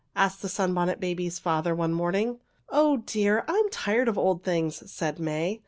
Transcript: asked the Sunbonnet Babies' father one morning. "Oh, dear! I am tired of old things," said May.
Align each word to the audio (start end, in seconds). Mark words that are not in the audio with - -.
asked 0.15 0.41
the 0.41 0.49
Sunbonnet 0.49 0.99
Babies' 0.99 1.37
father 1.37 1.75
one 1.75 1.93
morning. 1.93 2.39
"Oh, 2.69 3.03
dear! 3.05 3.45
I 3.47 3.53
am 3.53 3.69
tired 3.69 4.07
of 4.07 4.17
old 4.17 4.41
things," 4.43 4.91
said 4.91 5.19
May. 5.19 5.59